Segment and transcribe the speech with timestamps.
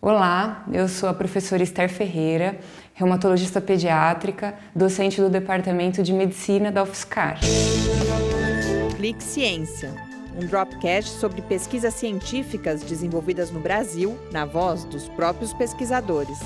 [0.00, 2.58] Olá, eu sou a professora Esther Ferreira,
[2.92, 7.40] reumatologista pediátrica, docente do Departamento de Medicina da UFSCar.
[8.94, 9.94] Clique Ciência,
[10.36, 16.38] um dropcast sobre pesquisas científicas desenvolvidas no Brasil, na voz dos próprios pesquisadores.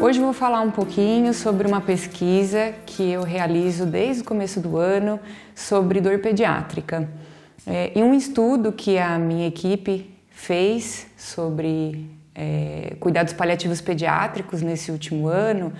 [0.00, 4.78] Hoje vou falar um pouquinho sobre uma pesquisa que eu realizo desde o começo do
[4.78, 5.20] ano
[5.54, 7.06] sobre dor pediátrica.
[7.70, 14.90] É, em um estudo que a minha equipe fez sobre é, cuidados paliativos pediátricos nesse
[14.90, 15.74] último ano,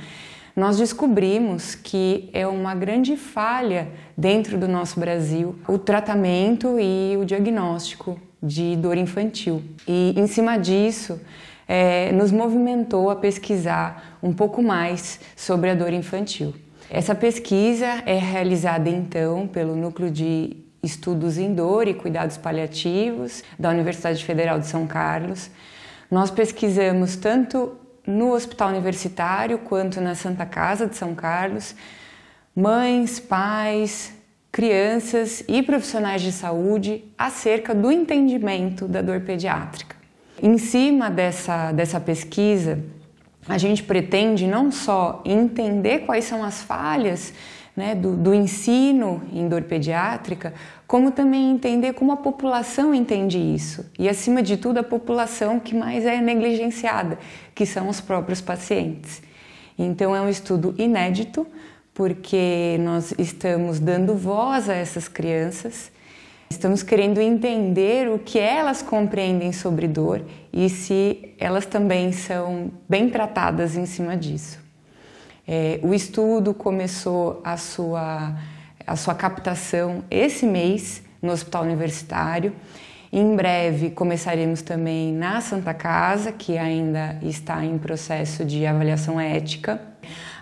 [0.55, 7.25] nós descobrimos que é uma grande falha dentro do nosso Brasil o tratamento e o
[7.25, 9.63] diagnóstico de dor infantil.
[9.87, 11.19] E em cima disso,
[11.67, 16.55] é, nos movimentou a pesquisar um pouco mais sobre a dor infantil.
[16.91, 23.71] Essa pesquisa é realizada então pelo Núcleo de estudos em dor e cuidados paliativos da
[23.71, 25.51] Universidade Federal de São Carlos.
[26.11, 27.77] Nós pesquisamos tanto
[28.07, 31.75] no Hospital Universitário quanto na Santa Casa de São Carlos,
[32.57, 34.13] mães, pais,
[34.51, 39.97] crianças e profissionais de saúde acerca do entendimento da dor pediátrica.
[40.43, 42.79] Em cima dessa, dessa pesquisa,
[43.49, 47.33] a gente pretende não só entender quais são as falhas
[47.79, 50.53] né, do, do ensino em dor pediátrica,
[50.85, 53.89] como também entender como a população entende isso.
[53.97, 57.21] E, acima de tudo, a população que mais é negligenciada,
[57.55, 59.23] que são os próprios pacientes.
[59.79, 61.47] Então, é um estudo inédito,
[61.95, 65.93] porque nós estamos dando voz a essas crianças,
[66.51, 73.09] estamos querendo entender o que elas compreendem sobre dor e se elas também são bem
[73.09, 74.68] tratadas em cima disso.
[75.51, 78.35] É, o estudo começou a sua,
[78.87, 82.53] a sua captação esse mês no Hospital Universitário.
[83.11, 89.81] Em breve começaremos também na Santa Casa, que ainda está em processo de avaliação ética.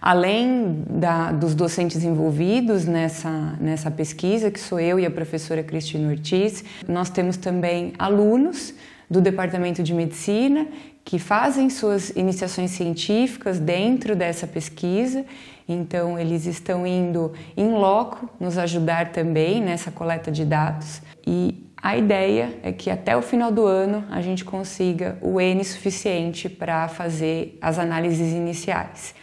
[0.02, 6.10] Além da, dos docentes envolvidos nessa, nessa pesquisa, que sou eu e a professora Cristina
[6.10, 8.74] Ortiz, nós temos também alunos
[9.08, 10.66] do Departamento de Medicina
[11.06, 15.24] que fazem suas iniciações científicas dentro dessa pesquisa,
[15.68, 21.00] então eles estão indo em loco nos ajudar também nessa coleta de dados.
[21.24, 25.62] E a ideia é que até o final do ano a gente consiga o N
[25.64, 29.14] suficiente para fazer as análises iniciais.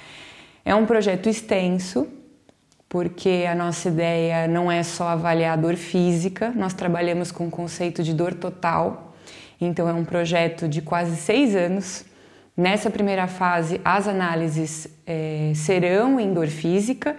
[0.63, 2.07] É um projeto extenso,
[2.87, 7.51] porque a nossa ideia não é só avaliar a dor física, nós trabalhamos com o
[7.51, 9.12] conceito de dor total,
[9.65, 12.05] então, é um projeto de quase seis anos.
[12.55, 17.15] Nessa primeira fase, as análises é, serão em dor física,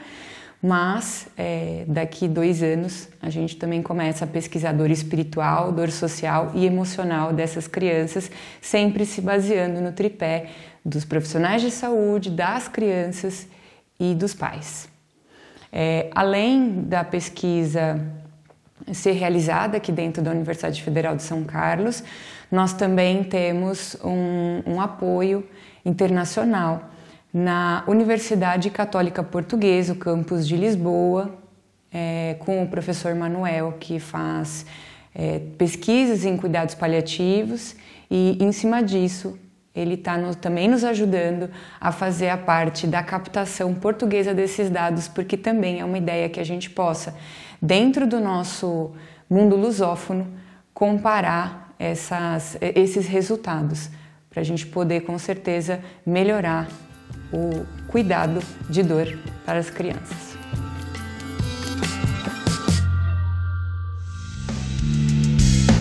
[0.63, 6.53] mas é, daqui dois anos a gente também começa a pesquisar dor espiritual, dor social
[6.55, 8.31] e emocional dessas crianças,
[8.63, 10.47] sempre se baseando no tripé
[10.85, 13.47] dos profissionais de saúde, das crianças
[13.99, 14.89] e dos pais.
[15.73, 18.01] É, além da pesquisa
[18.93, 22.03] ser realizada aqui dentro da Universidade Federal de São Carlos,
[22.51, 25.47] nós também temos um, um apoio
[25.85, 26.91] internacional
[27.33, 31.35] na Universidade Católica Portuguesa, o campus de Lisboa,
[31.93, 34.67] é, com o professor Manuel, que faz
[35.15, 37.77] é, pesquisas em cuidados paliativos
[38.11, 39.39] e, em cima disso,
[39.75, 45.09] ele está no, também nos ajudando a fazer a parte da captação portuguesa desses dados,
[45.09, 47.15] porque também é uma ideia que a gente possa,
[47.61, 48.93] dentro do nosso
[49.29, 50.33] mundo lusófono,
[50.73, 53.91] comparar essas, esses resultados,
[54.31, 56.69] para a gente poder com certeza melhorar
[57.33, 60.34] o cuidado de dor para as crianças.